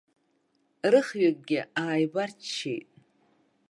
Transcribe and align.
Рыхҩыкгьы 0.91 1.59
ааибарччеит. 1.83 2.87